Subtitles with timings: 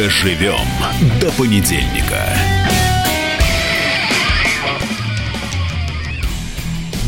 [0.00, 0.66] Доживем
[1.20, 2.69] до понедельника.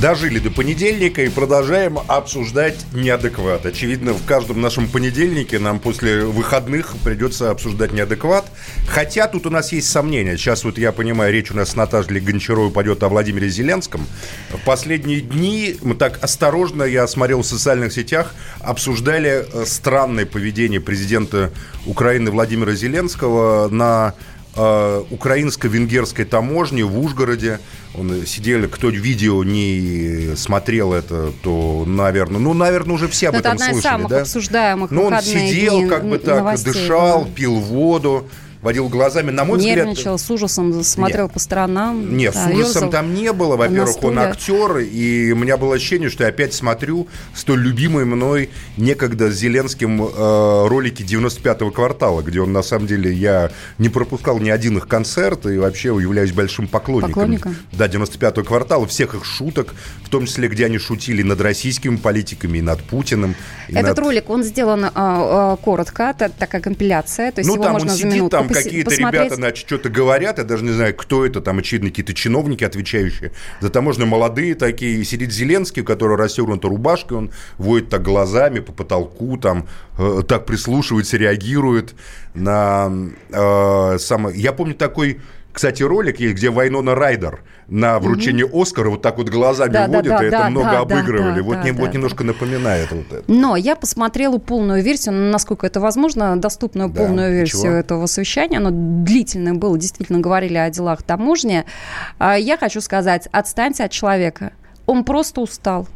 [0.02, 3.64] Дожили до понедельника и продолжаем обсуждать неадекват.
[3.66, 8.44] Очевидно, в каждом нашем понедельнике нам после выходных придется обсуждать неадекват.
[8.88, 10.36] Хотя тут у нас есть сомнения.
[10.36, 14.04] Сейчас вот я понимаю, речь у нас с Наташей Гончаровой пойдет о Владимире Зеленском.
[14.50, 20.80] В последние дни мы так осторожно, я смотрел в социальных сетях, обсуждали э, странное поведение
[20.80, 21.52] президента
[21.86, 24.14] Украины Владимира Зеленского на
[24.54, 27.60] э, украинско-венгерской таможне в Ужгороде.
[27.94, 33.40] Он сидели, кто видео не смотрел это, то, наверное, ну, наверное, уже все об Но
[33.40, 34.20] этом это одна слышали, из самых да?
[34.22, 37.30] обсуждаемых Но он сидел, дни как бы так, новостей, дышал, да.
[37.34, 38.28] пил воду,
[38.62, 39.30] водил глазами.
[39.30, 40.20] На мой Нервничал, взгляд...
[40.20, 42.16] с ужасом смотрел по сторонам.
[42.16, 43.56] Нет, да, с ужасом там не было.
[43.56, 48.50] Во-первых, он актер, и у меня было ощущение, что я опять смотрю столь любимый мной
[48.76, 54.48] некогда Зеленским э, ролики 95-го квартала, где он, на самом деле, я не пропускал ни
[54.48, 57.12] один их концерт, и вообще являюсь большим поклонником.
[57.12, 57.56] Поклонником?
[57.72, 62.58] Да, 95-го квартала, всех их шуток, в том числе, где они шутили над российскими политиками,
[62.58, 63.34] и над Путиным.
[63.68, 67.64] и Этот над- ролик, он сделан а, коротко, это такая компиляция, то есть ну, его
[67.64, 69.20] там можно он за сидит, минутку там какие-то посмотреть.
[69.20, 73.32] ребята, значит, что-то говорят, я даже не знаю, кто это, там, очевидно, какие-то чиновники, отвечающие
[73.60, 78.60] за таможню, молодые такие, И сидит Зеленский, у которого расстегнута рубашка, он воет так глазами
[78.60, 81.94] по потолку, там, э, так прислушивается, реагирует
[82.34, 82.92] на
[83.30, 84.38] э, самое...
[84.38, 85.20] Я помню такой...
[85.52, 89.96] Кстати, ролик есть, где Вайнона Райдер на вручении Оскара вот так вот глазами Да, да,
[89.98, 91.36] водит, да, и это да, много да, обыгрывали.
[91.36, 91.92] да, вот да, не- да, вот да.
[91.92, 93.24] немножко напоминает вот это.
[93.30, 97.72] Но я посмотрела полную версию, ну, насколько это возможно, доступную Да, полную версию чего?
[97.72, 98.56] этого совещания.
[98.56, 101.64] Оно длительное было, действительно говорили о делах таможни.
[102.18, 104.52] А Я хочу сказать, отстаньте от человека.
[104.86, 105.86] Он просто устал.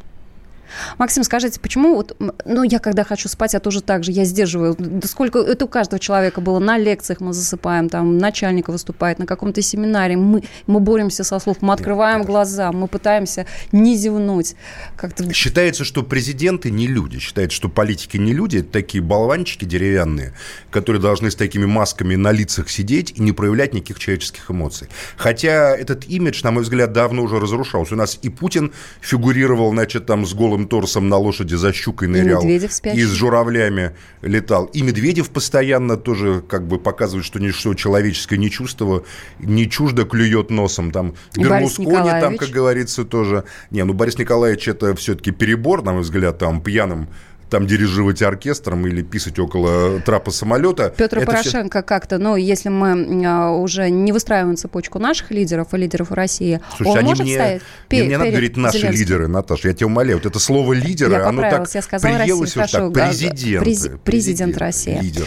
[0.99, 4.77] Максим, скажите, почему вот, ну, я когда хочу спать, я тоже так же, я сдерживаю.
[4.79, 6.59] Да сколько, это у каждого человека было.
[6.59, 10.17] На лекциях мы засыпаем, там, начальник выступает, на каком-то семинаре.
[10.17, 14.55] Мы, мы боремся со слов, мы открываем глаза, мы пытаемся не зевнуть.
[14.97, 17.19] Как-то Считается, что президенты не люди.
[17.19, 18.59] Считается, что политики не люди.
[18.59, 20.35] Это такие болванчики деревянные,
[20.71, 24.89] которые должны с такими масками на лицах сидеть и не проявлять никаких человеческих эмоций.
[25.17, 27.95] Хотя этот имидж, на мой взгляд, давно уже разрушался.
[27.95, 32.41] У нас и Путин фигурировал, значит, там с голым торсом на лошади за щукой нырял.
[32.43, 33.01] Медведев спящий.
[33.01, 34.65] И с журавлями летал.
[34.73, 39.05] И Медведев постоянно тоже как бы показывает, что ничто человеческое не чувство,
[39.39, 40.91] не чуждо клюет носом.
[40.91, 43.45] Там И Борис Берлускони там, как говорится, тоже.
[43.71, 47.09] Не, ну Борис Николаевич это все-таки перебор, на мой взгляд, там пьяным
[47.51, 50.93] там дирижировать оркестром или писать около трапа самолета.
[50.97, 55.77] Петр Это Порошенко как-то, ну, если мы а, уже не выстраиваем цепочку наших лидеров и
[55.77, 59.01] лидеров России, Слушай, он они может мне, стоять мне пе- не надо говорить наши Зеленским?
[59.01, 60.19] лидеры, Наташа, я тебя умоляю.
[60.19, 62.81] Вот это слово лидеры, Я оно так я сказала приелось Россия, уже так.
[62.81, 63.67] хорошо, га- Президент.
[63.67, 64.99] прези- президент России.
[65.01, 65.27] Лидеры.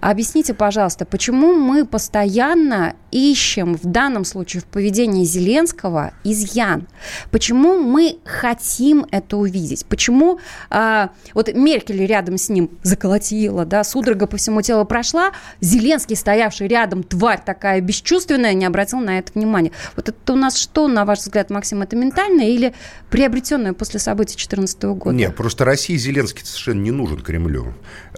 [0.00, 6.86] Объясните, пожалуйста, почему мы постоянно ищем в данном случае в поведении Зеленского изъян?
[7.30, 9.86] Почему мы хотим это увидеть?
[9.86, 10.38] Почему
[10.70, 16.68] а, вот Меркель рядом с ним заколотила, да, судорога по всему телу прошла, Зеленский, стоявший
[16.68, 19.72] рядом, тварь такая бесчувственная, не обратил на это внимания.
[19.96, 22.74] Вот это у нас что, на ваш взгляд, Максим, это ментальное или
[23.10, 25.16] приобретенное после событий 2014 года?
[25.16, 27.74] Нет, просто России Зеленский совершенно не нужен Кремлю.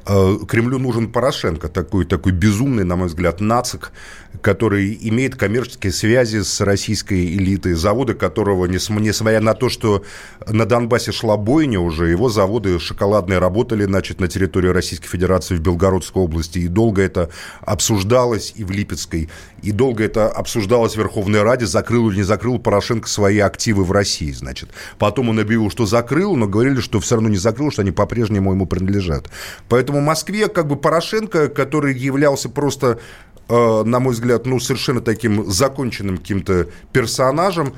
[0.06, 3.92] Э, Кремлю нужен Порошенко, такой, такой безумный, на мой взгляд, нацик,
[4.40, 10.04] который имеет коммерческие связи с российской элитой, заводы которого, нес- несмотря на то, что
[10.46, 12.78] на Донбассе шла бойня уже, его заводы
[13.28, 17.28] шоколадные работали, значит, на территории Российской Федерации в Белгородской области, и долго это
[17.60, 19.28] обсуждалось и в Липецкой,
[19.62, 23.92] и долго это обсуждалось в Верховной Раде, закрыл или не закрыл Порошенко свои активы в
[23.92, 24.70] России, значит.
[24.98, 28.52] Потом он объявил, что закрыл, но говорили, что все равно не закрыл, что они по-прежнему
[28.52, 29.30] ему принадлежат.
[29.68, 32.98] Поэтому в Москве как бы Порошенко, который являлся просто
[33.48, 37.74] э, на мой взгляд, ну, совершенно таким законченным каким-то персонажем,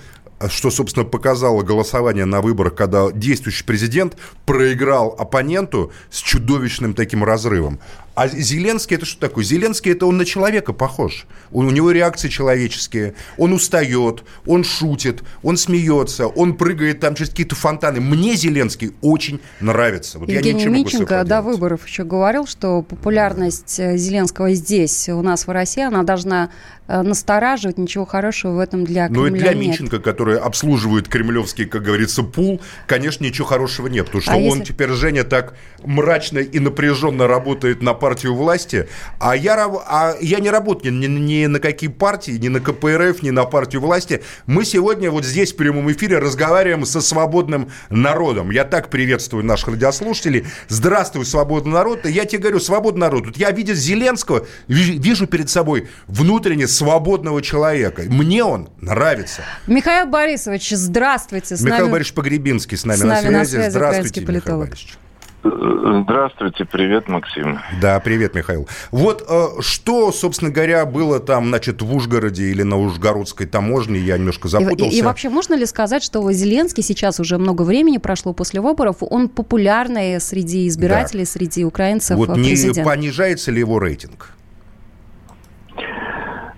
[0.49, 7.79] что, собственно, показало голосование на выборах, когда действующий президент проиграл оппоненту с чудовищным таким разрывом.
[8.15, 9.45] А Зеленский это что такое?
[9.45, 11.27] Зеленский это он на человека похож.
[11.53, 13.15] У, у него реакции человеческие.
[13.39, 18.01] Он устает, он шутит, он смеется, он прыгает там через какие-то фонтаны.
[18.01, 20.19] Мне Зеленский очень нравится.
[20.19, 25.23] Вот я Евгений собой Миченко до выборов еще говорил, что популярность э, Зеленского здесь, у
[25.23, 26.51] нас в России, она должна
[26.89, 29.71] э, настораживает, ничего хорошего в этом для Кремля Ну и для нет.
[29.71, 34.07] Миченко, который обслуживает кремлевский, как говорится, пул, конечно, ничего хорошего нет.
[34.07, 35.55] Потому что А он если- теперь, Женя, так
[35.85, 38.89] мрачно и напряженно работает на партию власти,
[39.19, 39.55] а я,
[39.87, 43.81] а я не работаю ни, ни на какие партии, ни на КПРФ, ни на партию
[43.83, 44.23] власти.
[44.47, 48.51] Мы сегодня вот здесь в прямом эфире разговариваем со свободным народом.
[48.51, 50.47] Я так приветствую наших радиослушателей.
[50.69, 52.07] Здравствуй, свободный народ.
[52.07, 53.27] И я тебе говорю, свободный народ.
[53.27, 58.03] Вот я, видя Зеленского, ви- вижу перед собой внутренне свободного человека.
[58.09, 59.43] Мне он нравится.
[59.67, 61.57] Михаил Борисович, здравствуйте.
[61.57, 63.35] С Михаил нами- Борисович Погребинский с нами, с на, нами связи.
[63.37, 64.69] на связи, Здравствуйте, Михаил политолог.
[64.71, 64.95] Борисович.
[65.43, 67.59] Здравствуйте, привет, Максим.
[67.81, 68.69] Да, привет, Михаил.
[68.91, 74.19] Вот э, что, собственно говоря, было там, значит, в Ужгороде или на Ужгородской таможне, я
[74.19, 74.85] немножко И, запутался.
[74.95, 78.97] и- и вообще можно ли сказать, что Зеленский сейчас уже много времени прошло после выборов,
[79.01, 82.87] он популярный среди избирателей, среди украинцев вот э, не президент?
[82.87, 84.33] понижается ли его рейтинг?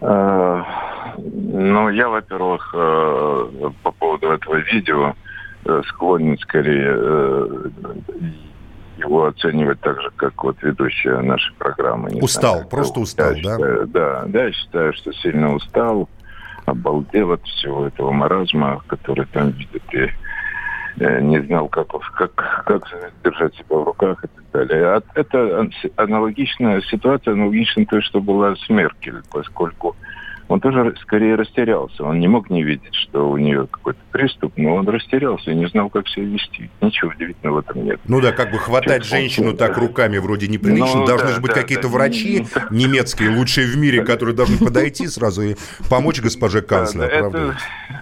[0.00, 0.62] Э,
[1.18, 5.14] Ну, я, во-первых, э, по поводу этого видео
[5.88, 6.96] склонен скорее
[8.96, 12.10] его оценивать так же, как вот ведущая нашей программы.
[12.10, 13.50] Не Устал, знаю, просто устал, Я да?
[13.56, 16.08] считаю, да, да, я считаю, что сильно устал,
[16.66, 20.08] обалдел от всего этого маразма, который там видит, и
[21.02, 22.84] э, не знал, как, как, как
[23.24, 24.86] держать себя в руках и так далее.
[24.86, 29.96] А Это аналогичная ситуация, аналогична той, что была с Меркель, поскольку
[30.48, 32.04] он тоже скорее растерялся.
[32.04, 35.66] Он не мог не видеть, что у нее какой-то приступ, но он растерялся и не
[35.66, 36.70] знал, как себя вести.
[36.80, 38.00] Ничего удивительного в этом нет.
[38.06, 39.66] Ну да, как бы хватать Честно, женщину да.
[39.68, 41.00] так руками вроде неприлично.
[41.00, 41.94] Ну, Должны да, же быть да, какие-то да.
[41.94, 45.56] врачи немецкие, лучшие в мире, которые должны подойти сразу и
[45.88, 47.56] помочь госпоже канцлеру, Да, это,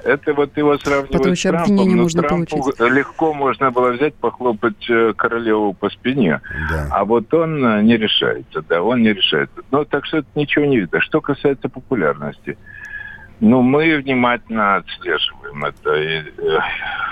[0.05, 2.81] это вот его сравнивают Потом с Трампом, но можно Трампу получить.
[2.81, 6.41] легко можно было взять, похлопать э, королеву по спине.
[6.71, 6.89] Да.
[6.91, 9.61] А вот он э, не решается, да, он не решается.
[9.71, 11.01] Ну, так что это ничего не видно.
[11.01, 12.30] Что касается популярности,
[13.41, 15.95] ну, мы внимательно отслеживаем это.
[15.95, 16.23] И,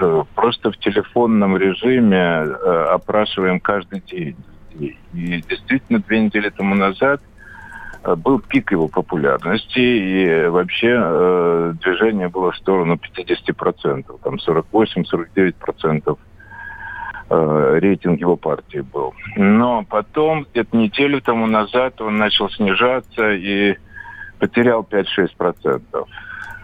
[0.01, 4.37] э, просто в телефонном режиме э, опрашиваем каждый день.
[4.79, 7.23] И действительно, две недели тому назад
[8.05, 16.19] э, был пик его популярности, и вообще э, движение было в сторону 50%, там 48-49%
[17.31, 19.15] э, рейтинг его партии был.
[19.37, 23.79] Но потом, где-то неделю тому назад, он начал снижаться и
[24.39, 25.81] потерял 5-6%.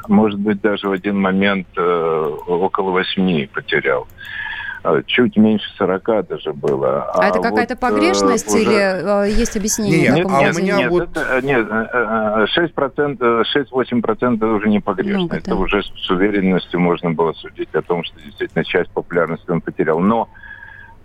[0.08, 4.06] Может быть, даже в один момент э, около 8 потерял.
[4.84, 7.10] Э, Чуть меньше 40 даже было.
[7.14, 10.10] А, это какая-то вот, э, погрешность уже- или э, есть объяснение?
[10.12, 14.68] Нет, а у меня нет, вот- это, э, нет, э, э, 6%, 6-8% это уже
[14.68, 15.20] не погрешно.
[15.20, 15.56] Много, это да.
[15.56, 20.00] уже с уверенностью можно было судить о том, что действительно часть популярности он потерял.
[20.00, 20.28] Но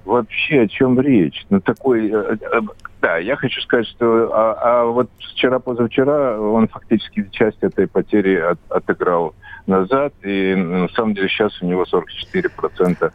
[0.09, 1.45] вообще о чем речь?
[1.49, 2.09] Ну, такой...
[2.11, 2.61] э, э,
[3.01, 4.31] Да, я хочу сказать, что...
[4.33, 9.33] А, а вот вчера-позавчера он фактически часть этой потери от- отыграл
[9.67, 10.13] назад.
[10.23, 11.85] И на самом деле сейчас у него
[12.33, 13.11] 44%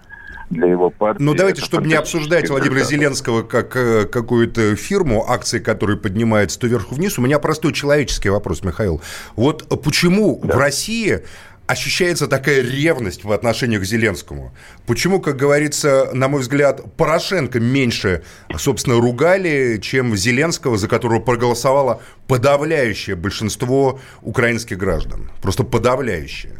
[0.50, 1.22] для его партии.
[1.22, 2.98] Ну, давайте, Это чтобы не обсуждать Владимира результат.
[3.00, 7.72] Зеленского как э, какую-то фирму, акции которые поднимаются то вверх, то вниз, у меня простой
[7.72, 9.00] человеческий вопрос, Михаил.
[9.36, 11.24] Вот почему в России
[11.66, 14.52] ощущается такая ревность в отношении к Зеленскому?
[14.86, 18.22] Почему, как говорится, на мой взгляд, Порошенко меньше,
[18.56, 25.30] собственно, ругали, чем Зеленского, за которого проголосовало подавляющее большинство украинских граждан?
[25.42, 26.58] Просто подавляющее.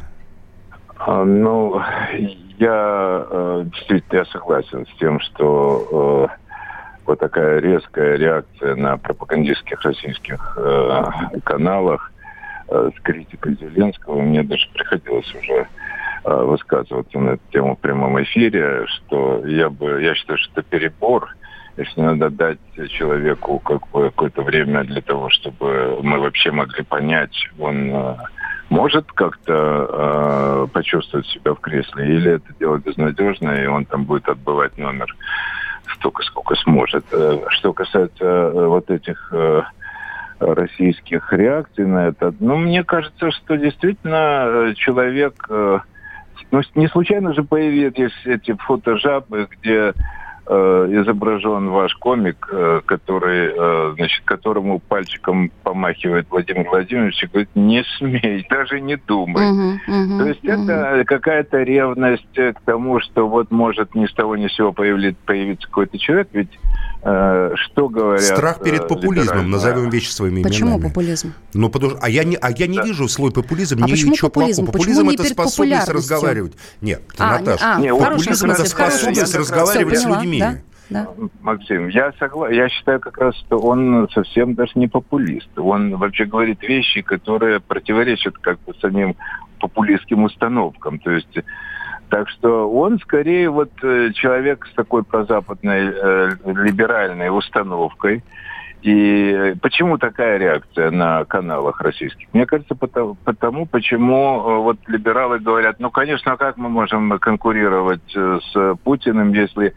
[0.97, 1.81] А, Ну,
[2.57, 6.35] я э, действительно я согласен с тем, что э,
[7.05, 11.03] вот такая резкая реакция на пропагандистских российских э,
[11.43, 12.11] каналах
[12.67, 15.67] с критикой Зеленского, мне даже приходилось уже
[16.23, 20.63] э, высказываться на эту тему в прямом эфире, что я бы, я считаю, что это
[20.63, 21.29] перебор,
[21.77, 22.59] если надо дать
[22.89, 28.15] человеку какое-то время для того, чтобы мы вообще могли понять, он э,
[28.69, 34.27] может как-то э, почувствовать себя в кресле, или это дело безнадежное, и он там будет
[34.27, 35.13] отбывать номер
[35.95, 37.05] столько, сколько сможет.
[37.11, 39.61] Э, Что касается э, вот этих э,
[40.39, 45.45] российских реакций на это, ну, мне кажется, что действительно э, человек...
[45.49, 45.79] э,
[46.51, 49.93] ну, не случайно же появились эти фотожабы, где
[50.47, 57.83] изображен ваш комик, э, который, э, значит, которому пальчиком помахивает Владимир Владимирович и говорит, не
[57.97, 59.43] смей, даже не думай.
[59.51, 60.69] Мгм, мгм, То есть мгм.
[60.69, 64.71] это какая-то ревность э, к тому, что вот может ни с того ни с сего
[64.71, 66.49] появиться, появиться какой-то человек, ведь
[67.03, 68.21] э, что говорят...
[68.23, 70.89] Страх перед э, популизмом, назовем вещи своими Почему именами.
[70.89, 71.33] популизм?
[71.53, 74.11] Ну, потому что, а я не, а я не вижу слой популизм, А не почему
[74.11, 74.65] ничего популизм?
[74.65, 74.71] плохого.
[74.77, 76.15] Почему Популизм не это перед способность популярностью?
[76.15, 76.53] разговаривать.
[76.81, 80.61] Нет, А, Наташа, а, популизм это способность разговаривать с поняла, людьми.
[80.89, 81.07] да?
[81.17, 81.27] да.
[81.41, 82.55] Максим, я согласен.
[82.55, 85.49] Я считаю как раз, что он совсем даже не популист.
[85.57, 89.15] Он вообще говорит вещи, которые противоречат как бы самим
[89.59, 90.99] популистским установкам.
[90.99, 91.37] То есть
[92.09, 98.23] так что он скорее вот э, человек с такой прозападной э, либеральной установкой.
[98.83, 102.27] И почему такая реакция на каналах российских?
[102.33, 107.17] Мне кажется, потому, потому почему э, вот либералы говорят, ну, конечно, а как мы можем
[107.17, 109.73] конкурировать э, с Путиным, если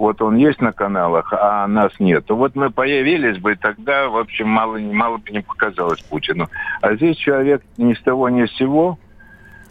[0.00, 2.24] вот он есть на каналах, а нас нет.
[2.30, 6.48] Вот мы появились бы, тогда, в общем, мало, мало бы не показалось Путину.
[6.80, 8.98] А здесь человек ни с того ни с сего,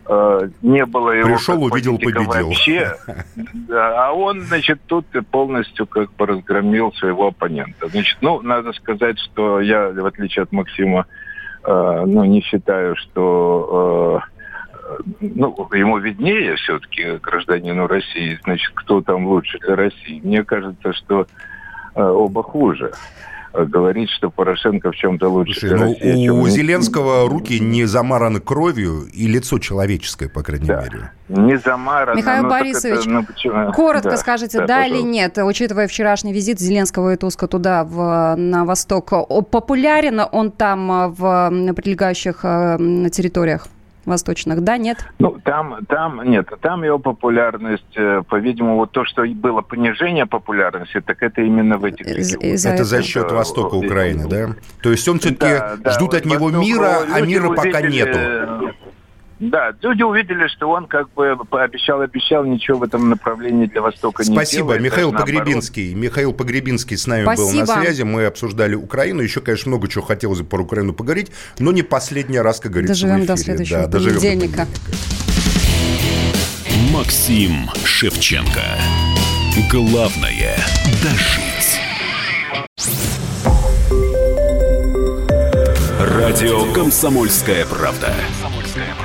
[0.08, 2.48] э, не было его Пришел, увидел, победил.
[2.48, 2.94] Вообще,
[3.68, 7.88] да, а он, значит, тут полностью как бы разгромил своего оппонента.
[7.88, 11.08] Значит, ну, надо сказать, что я, в отличие от Максима,
[11.66, 14.39] э, ну, не считаю, что э,
[15.20, 20.22] ну, ему виднее все-таки гражданину России, значит, кто там лучше для России.
[20.24, 21.28] Мне кажется, что
[21.96, 22.92] э, оба хуже
[23.54, 25.60] говорить, что Порошенко в чем-то лучше.
[25.60, 30.84] Слушай, ну, России, у Зеленского руки не замараны кровью и лицо человеческое, по крайней да.
[30.84, 31.12] мере.
[31.30, 32.18] Не замарано.
[32.18, 37.14] Михаил Борисович, это, ну, коротко да, скажите, да, да или нет, учитывая вчерашний визит Зеленского
[37.14, 39.10] и Туска туда, в, на восток,
[39.50, 42.78] популярен он там в прилегающих э,
[43.12, 43.68] территориях?
[44.10, 44.98] Восточных, да, нет?
[45.20, 51.00] Ну, там, там, нет, там его популярность, э, по-видимому, вот то, что было понижение популярности,
[51.02, 52.66] так это именно в этих регионах.
[52.66, 54.56] Это за счет востока Украины, да?
[54.82, 58.69] То есть он все-таки да, да, ждут от него мира, а мира пока нету.
[59.40, 64.24] Да, люди увидели, что он как бы пообещал, обещал, ничего в этом направлении для Востока
[64.24, 64.40] Спасибо.
[64.40, 64.80] не Спасибо.
[64.80, 65.94] Михаил Погребинский.
[65.94, 67.48] Михаил Погребинский с нами Спасибо.
[67.48, 68.04] был на связи.
[68.04, 69.22] Мы обсуждали Украину.
[69.22, 72.94] Еще, конечно, много чего хотелось бы про Украину поговорить, но не последний раз, как говорится,
[72.94, 74.68] Доживем до следующего да, понедельника.
[76.94, 78.64] Максим Шевченко.
[79.72, 80.58] Главное–
[81.04, 81.80] дожить.
[86.00, 88.14] Радио «Комсомольская правда».